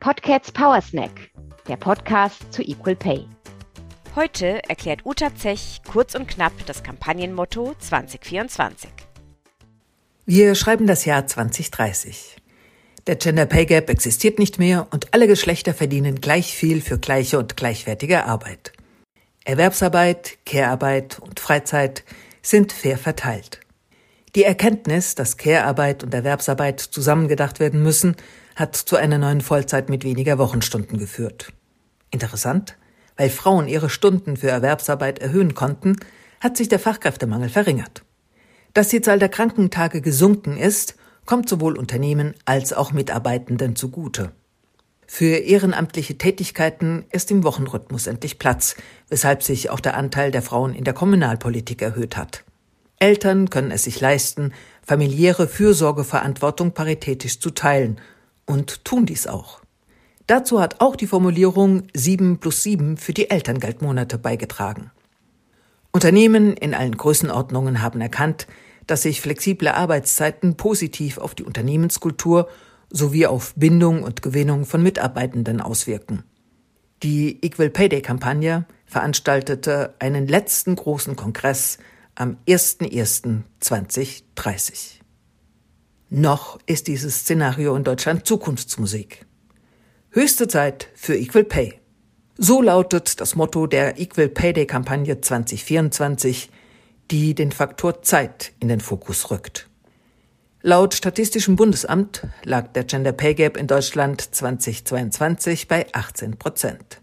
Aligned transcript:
Podcats 0.00 0.50
Power 0.52 0.80
Snack, 0.80 1.10
der 1.68 1.76
Podcast 1.76 2.50
zu 2.50 2.62
Equal 2.62 2.96
Pay. 2.96 3.26
Heute 4.16 4.62
erklärt 4.70 5.04
Uta 5.04 5.34
Zech 5.34 5.82
kurz 5.86 6.14
und 6.14 6.28
knapp 6.28 6.52
das 6.64 6.82
Kampagnenmotto 6.82 7.74
2024. 7.78 8.88
Wir 10.24 10.54
schreiben 10.54 10.86
das 10.86 11.04
Jahr 11.04 11.26
2030. 11.26 12.36
Der 13.06 13.16
Gender 13.16 13.44
Pay 13.44 13.66
Gap 13.66 13.90
existiert 13.90 14.38
nicht 14.38 14.58
mehr 14.58 14.86
und 14.92 15.12
alle 15.12 15.26
Geschlechter 15.26 15.74
verdienen 15.74 16.22
gleich 16.22 16.54
viel 16.54 16.80
für 16.80 16.98
gleiche 16.98 17.38
und 17.38 17.58
gleichwertige 17.58 18.24
Arbeit. 18.24 18.72
Erwerbsarbeit, 19.44 20.38
Care-Arbeit 20.46 21.18
und 21.18 21.38
Freizeit 21.38 22.04
sind 22.42 22.72
fair 22.72 22.98
verteilt. 22.98 23.60
Die 24.34 24.44
Erkenntnis, 24.44 25.14
dass 25.14 25.36
Care-Arbeit 25.36 26.04
und 26.04 26.14
Erwerbsarbeit 26.14 26.80
zusammengedacht 26.80 27.60
werden 27.60 27.82
müssen, 27.82 28.16
hat 28.56 28.76
zu 28.76 28.96
einer 28.96 29.18
neuen 29.18 29.40
Vollzeit 29.40 29.88
mit 29.88 30.04
weniger 30.04 30.38
Wochenstunden 30.38 30.98
geführt. 30.98 31.52
Interessant, 32.10 32.76
weil 33.16 33.30
Frauen 33.30 33.68
ihre 33.68 33.90
Stunden 33.90 34.36
für 34.36 34.48
Erwerbsarbeit 34.48 35.18
erhöhen 35.18 35.54
konnten, 35.54 35.96
hat 36.40 36.56
sich 36.56 36.68
der 36.68 36.78
Fachkräftemangel 36.78 37.48
verringert. 37.48 38.04
Dass 38.74 38.88
die 38.88 39.00
Zahl 39.00 39.18
der 39.18 39.28
Krankentage 39.28 40.00
gesunken 40.00 40.56
ist, 40.56 40.96
kommt 41.24 41.48
sowohl 41.48 41.76
Unternehmen 41.76 42.34
als 42.44 42.72
auch 42.72 42.92
Mitarbeitenden 42.92 43.76
zugute. 43.76 44.32
Für 45.10 45.38
ehrenamtliche 45.38 46.18
Tätigkeiten 46.18 47.06
ist 47.10 47.30
im 47.30 47.42
Wochenrhythmus 47.42 48.06
endlich 48.06 48.38
Platz, 48.38 48.76
weshalb 49.08 49.42
sich 49.42 49.70
auch 49.70 49.80
der 49.80 49.96
Anteil 49.96 50.30
der 50.30 50.42
Frauen 50.42 50.74
in 50.74 50.84
der 50.84 50.92
Kommunalpolitik 50.92 51.80
erhöht 51.80 52.16
hat. 52.18 52.44
Eltern 52.98 53.48
können 53.48 53.70
es 53.70 53.84
sich 53.84 54.00
leisten, 54.00 54.52
familiäre 54.82 55.48
Fürsorgeverantwortung 55.48 56.72
paritätisch 56.72 57.40
zu 57.40 57.50
teilen 57.50 57.98
und 58.44 58.84
tun 58.84 59.06
dies 59.06 59.26
auch. 59.26 59.60
Dazu 60.26 60.60
hat 60.60 60.82
auch 60.82 60.94
die 60.94 61.06
Formulierung 61.06 61.84
7 61.94 62.38
plus 62.38 62.62
7 62.62 62.98
für 62.98 63.14
die 63.14 63.30
Elterngeldmonate 63.30 64.18
beigetragen. 64.18 64.90
Unternehmen 65.90 66.54
in 66.54 66.74
allen 66.74 66.96
Größenordnungen 66.96 67.80
haben 67.80 68.02
erkannt, 68.02 68.46
dass 68.86 69.02
sich 69.02 69.22
flexible 69.22 69.68
Arbeitszeiten 69.68 70.56
positiv 70.56 71.16
auf 71.16 71.34
die 71.34 71.44
Unternehmenskultur 71.44 72.48
sowie 72.90 73.26
auf 73.26 73.54
Bindung 73.54 74.02
und 74.02 74.22
Gewinnung 74.22 74.64
von 74.64 74.82
Mitarbeitenden 74.82 75.60
auswirken. 75.60 76.24
Die 77.02 77.44
Equal 77.44 77.68
Pay 77.70 77.90
Day 77.90 78.02
Kampagne 78.02 78.66
veranstaltete 78.86 79.94
einen 79.98 80.26
letzten 80.26 80.74
großen 80.74 81.14
Kongress 81.16 81.78
am 82.14 82.38
01.01.2030. 82.48 85.00
Noch 86.10 86.58
ist 86.66 86.88
dieses 86.88 87.20
Szenario 87.20 87.76
in 87.76 87.84
Deutschland 87.84 88.26
Zukunftsmusik. 88.26 89.26
Höchste 90.10 90.48
Zeit 90.48 90.88
für 90.94 91.16
Equal 91.16 91.44
Pay. 91.44 91.80
So 92.36 92.62
lautet 92.62 93.20
das 93.20 93.36
Motto 93.36 93.66
der 93.66 94.00
Equal 94.00 94.28
Pay 94.28 94.54
Day 94.54 94.66
Kampagne 94.66 95.20
2024, 95.20 96.50
die 97.10 97.34
den 97.34 97.52
Faktor 97.52 98.02
Zeit 98.02 98.52
in 98.58 98.68
den 98.68 98.80
Fokus 98.80 99.30
rückt. 99.30 99.68
Laut 100.68 100.92
Statistischem 100.92 101.56
Bundesamt 101.56 102.26
lag 102.44 102.74
der 102.74 102.84
Gender 102.84 103.12
Pay 103.12 103.32
Gap 103.32 103.56
in 103.56 103.66
Deutschland 103.66 104.20
2022 104.20 105.66
bei 105.66 105.86
18 105.94 106.36
Prozent. 106.36 107.00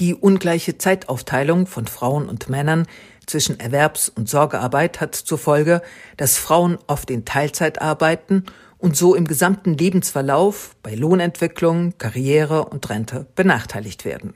Die 0.00 0.14
ungleiche 0.14 0.76
Zeitaufteilung 0.76 1.66
von 1.66 1.86
Frauen 1.86 2.28
und 2.28 2.50
Männern 2.50 2.86
zwischen 3.24 3.58
Erwerbs- 3.58 4.10
und 4.10 4.28
Sorgearbeit 4.28 5.00
hat 5.00 5.14
zur 5.14 5.38
Folge, 5.38 5.80
dass 6.18 6.36
Frauen 6.36 6.76
oft 6.88 7.10
in 7.10 7.24
Teilzeit 7.24 7.80
arbeiten 7.80 8.44
und 8.76 8.98
so 8.98 9.14
im 9.14 9.26
gesamten 9.26 9.72
Lebensverlauf 9.72 10.76
bei 10.82 10.94
Lohnentwicklung, 10.94 11.94
Karriere 11.96 12.66
und 12.66 12.90
Rente 12.90 13.28
benachteiligt 13.34 14.04
werden. 14.04 14.34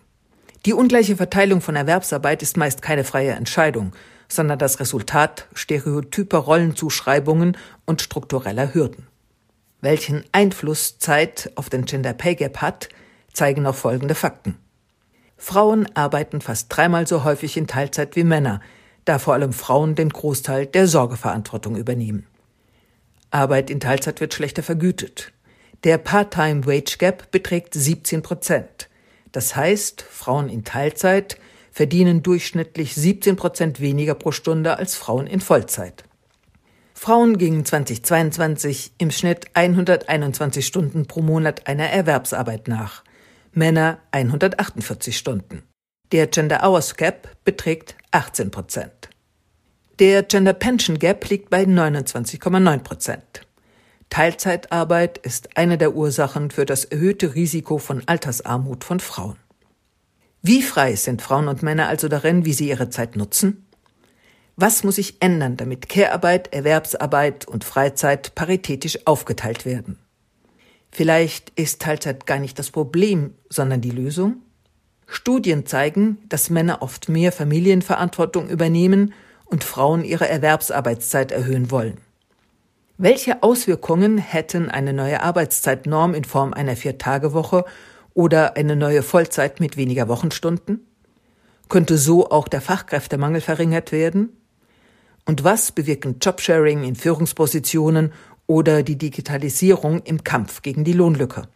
Die 0.64 0.72
ungleiche 0.72 1.16
Verteilung 1.16 1.60
von 1.60 1.76
Erwerbsarbeit 1.76 2.40
ist 2.40 2.56
meist 2.56 2.80
keine 2.80 3.04
freie 3.04 3.32
Entscheidung, 3.32 3.92
sondern 4.34 4.58
das 4.58 4.80
Resultat 4.80 5.48
stereotyper 5.54 6.38
Rollenzuschreibungen 6.38 7.56
und 7.84 8.02
struktureller 8.02 8.74
Hürden. 8.74 9.06
Welchen 9.80 10.24
Einfluss 10.32 10.98
Zeit 10.98 11.50
auf 11.56 11.68
den 11.68 11.84
Gender 11.84 12.14
Pay 12.14 12.36
Gap 12.36 12.58
hat, 12.58 12.88
zeigen 13.32 13.62
noch 13.62 13.74
folgende 13.74 14.14
Fakten. 14.14 14.56
Frauen 15.36 15.86
arbeiten 15.94 16.40
fast 16.40 16.66
dreimal 16.74 17.06
so 17.06 17.24
häufig 17.24 17.56
in 17.56 17.66
Teilzeit 17.66 18.16
wie 18.16 18.24
Männer, 18.24 18.60
da 19.04 19.18
vor 19.18 19.34
allem 19.34 19.52
Frauen 19.52 19.94
den 19.94 20.08
Großteil 20.08 20.66
der 20.66 20.86
Sorgeverantwortung 20.86 21.76
übernehmen. 21.76 22.26
Arbeit 23.30 23.68
in 23.68 23.80
Teilzeit 23.80 24.20
wird 24.20 24.32
schlechter 24.32 24.62
vergütet. 24.62 25.32
Der 25.82 25.98
Part-Time 25.98 26.66
Wage 26.66 26.96
Gap 26.98 27.30
beträgt 27.30 27.74
17 27.74 28.22
Prozent. 28.22 28.88
Das 29.32 29.54
heißt, 29.56 30.02
Frauen 30.02 30.48
in 30.48 30.64
Teilzeit 30.64 31.36
verdienen 31.74 32.22
durchschnittlich 32.22 32.94
17 32.94 33.34
Prozent 33.34 33.80
weniger 33.80 34.14
pro 34.14 34.30
Stunde 34.30 34.78
als 34.78 34.94
Frauen 34.94 35.26
in 35.26 35.40
Vollzeit. 35.40 36.04
Frauen 36.94 37.36
gingen 37.36 37.64
2022 37.64 38.92
im 38.98 39.10
Schnitt 39.10 39.48
121 39.54 40.64
Stunden 40.64 41.06
pro 41.06 41.20
Monat 41.20 41.66
einer 41.66 41.90
Erwerbsarbeit 41.90 42.68
nach, 42.68 43.02
Männer 43.52 43.98
148 44.12 45.18
Stunden. 45.18 45.64
Der 46.12 46.28
Gender 46.28 46.62
Hours 46.62 46.96
Gap 46.96 47.28
beträgt 47.44 47.96
18 48.12 48.52
Prozent. 48.52 49.10
Der 49.98 50.22
Gender 50.22 50.52
Pension 50.52 51.00
Gap 51.00 51.28
liegt 51.28 51.50
bei 51.50 51.64
29,9 51.64 52.78
Prozent. 52.78 53.46
Teilzeitarbeit 54.10 55.18
ist 55.18 55.56
eine 55.56 55.76
der 55.76 55.96
Ursachen 55.96 56.52
für 56.52 56.66
das 56.66 56.84
erhöhte 56.84 57.34
Risiko 57.34 57.78
von 57.78 58.04
Altersarmut 58.06 58.84
von 58.84 59.00
Frauen. 59.00 59.43
Wie 60.46 60.60
frei 60.60 60.94
sind 60.94 61.22
Frauen 61.22 61.48
und 61.48 61.62
Männer 61.62 61.88
also 61.88 62.06
darin, 62.06 62.44
wie 62.44 62.52
sie 62.52 62.68
ihre 62.68 62.90
Zeit 62.90 63.16
nutzen? 63.16 63.66
Was 64.56 64.84
muss 64.84 64.96
sich 64.96 65.22
ändern, 65.22 65.56
damit 65.56 65.88
Care-Arbeit, 65.88 66.52
Erwerbsarbeit 66.52 67.48
und 67.48 67.64
Freizeit 67.64 68.34
paritätisch 68.34 69.06
aufgeteilt 69.06 69.64
werden? 69.64 69.98
Vielleicht 70.92 71.48
ist 71.58 71.80
Teilzeit 71.80 72.26
gar 72.26 72.38
nicht 72.38 72.58
das 72.58 72.70
Problem, 72.70 73.32
sondern 73.48 73.80
die 73.80 73.90
Lösung? 73.90 74.42
Studien 75.06 75.64
zeigen, 75.64 76.18
dass 76.28 76.50
Männer 76.50 76.82
oft 76.82 77.08
mehr 77.08 77.32
Familienverantwortung 77.32 78.50
übernehmen 78.50 79.14
und 79.46 79.64
Frauen 79.64 80.04
ihre 80.04 80.28
Erwerbsarbeitszeit 80.28 81.32
erhöhen 81.32 81.70
wollen. 81.70 81.96
Welche 82.98 83.42
Auswirkungen 83.42 84.18
hätten 84.18 84.68
eine 84.68 84.92
neue 84.92 85.22
Arbeitszeitnorm 85.22 86.12
in 86.12 86.24
Form 86.24 86.52
einer 86.52 86.76
Vier-Tage-Woche 86.76 87.64
oder 88.14 88.56
eine 88.56 88.76
neue 88.76 89.02
Vollzeit 89.02 89.60
mit 89.60 89.76
weniger 89.76 90.08
Wochenstunden? 90.08 90.86
Könnte 91.68 91.98
so 91.98 92.30
auch 92.30 92.48
der 92.48 92.60
Fachkräftemangel 92.60 93.40
verringert 93.40 93.92
werden? 93.92 94.36
Und 95.26 95.44
was 95.44 95.72
bewirken 95.72 96.18
Jobsharing 96.20 96.84
in 96.84 96.96
Führungspositionen 96.96 98.12
oder 98.46 98.82
die 98.82 98.96
Digitalisierung 98.96 100.02
im 100.02 100.22
Kampf 100.22 100.62
gegen 100.62 100.84
die 100.84 100.92
Lohnlücke? 100.92 101.48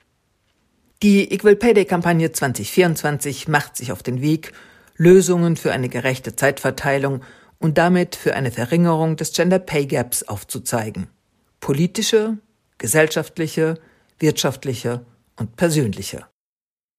Die 1.03 1.31
Equal 1.31 1.55
Pay 1.55 1.75
Day 1.75 1.85
Kampagne 1.85 2.33
2024 2.33 3.47
macht 3.47 3.77
sich 3.77 3.93
auf 3.93 4.03
den 4.03 4.21
Weg, 4.21 4.53
Lösungen 4.97 5.57
für 5.57 5.71
eine 5.71 5.89
gerechte 5.89 6.35
Zeitverteilung 6.35 7.23
und 7.59 7.79
damit 7.79 8.17
für 8.17 8.35
eine 8.35 8.51
Verringerung 8.51 9.17
des 9.17 9.33
Gender 9.33 9.61
Pay 9.61 9.87
Gaps 9.87 10.25
aufzuzeigen. 10.25 11.07
Politische, 11.61 12.39
gesellschaftliche, 12.79 13.79
wirtschaftliche 14.19 15.05
und 15.37 15.55
persönliche. 15.57 16.27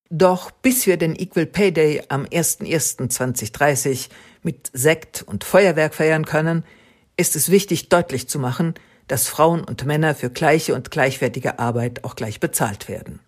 Doch 0.09 0.49
bis 0.49 0.87
wir 0.87 0.97
den 0.97 1.15
Equal 1.15 1.45
Pay 1.45 1.71
Day 1.71 2.03
am 2.09 2.25
01.01.2030 2.25 4.09
mit 4.41 4.71
Sekt 4.73 5.21
und 5.21 5.43
Feuerwerk 5.43 5.93
feiern 5.93 6.25
können, 6.25 6.63
ist 7.15 7.35
es 7.35 7.51
wichtig 7.51 7.89
deutlich 7.89 8.27
zu 8.27 8.39
machen, 8.39 8.73
dass 9.07 9.27
Frauen 9.27 9.63
und 9.63 9.85
Männer 9.85 10.15
für 10.15 10.31
gleiche 10.31 10.73
und 10.73 10.89
gleichwertige 10.89 11.59
Arbeit 11.59 12.03
auch 12.03 12.15
gleich 12.15 12.39
bezahlt 12.39 12.87
werden. 12.87 13.19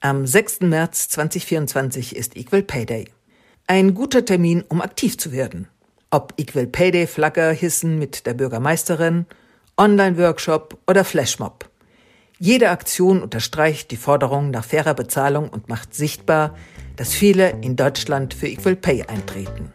Am 0.00 0.26
6. 0.26 0.60
März 0.62 1.10
2024 1.10 2.16
ist 2.16 2.36
Equal 2.36 2.62
Pay 2.62 2.86
Day. 2.86 3.08
Ein 3.66 3.94
guter 3.94 4.24
Termin, 4.24 4.64
um 4.68 4.80
aktiv 4.80 5.16
zu 5.16 5.30
werden. 5.30 5.68
Ob 6.10 6.34
Equal 6.38 6.66
Pay 6.66 6.90
Day 6.90 7.06
Flagge 7.06 7.50
hissen 7.50 7.98
mit 7.98 8.26
der 8.26 8.34
Bürgermeisterin, 8.34 9.26
Online-Workshop 9.76 10.78
oder 10.88 11.04
Flashmob. 11.04 11.69
Jede 12.42 12.70
Aktion 12.70 13.22
unterstreicht 13.22 13.90
die 13.90 13.98
Forderung 13.98 14.50
nach 14.50 14.64
fairer 14.64 14.94
Bezahlung 14.94 15.50
und 15.50 15.68
macht 15.68 15.92
sichtbar, 15.92 16.56
dass 16.96 17.12
viele 17.12 17.50
in 17.60 17.76
Deutschland 17.76 18.32
für 18.32 18.48
Equal 18.48 18.76
Pay 18.76 19.02
eintreten. 19.02 19.70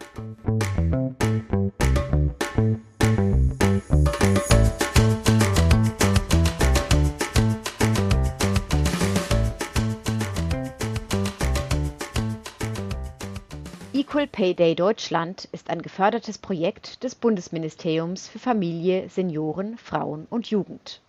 Equal 13.94 14.26
Pay 14.26 14.56
Day 14.56 14.74
Deutschland 14.74 15.48
ist 15.52 15.70
ein 15.70 15.84
gefördertes 15.84 16.40
Projekt 16.40 17.04
des 17.04 17.14
Bundesministeriums 17.14 18.28
für 18.28 18.40
Familie, 18.40 19.08
Senioren, 19.10 19.78
Frauen 19.78 20.26
und 20.32 20.50
Jugend. 20.50 21.05